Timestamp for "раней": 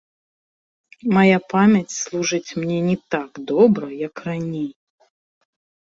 4.29-4.69